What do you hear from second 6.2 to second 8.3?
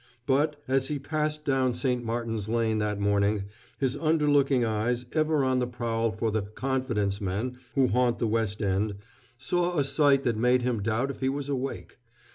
the "confidence men" who haunt the